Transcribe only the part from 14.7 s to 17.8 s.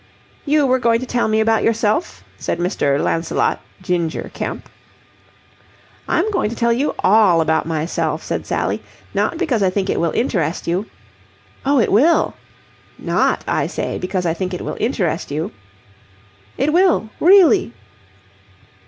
interest you..." "It will, really."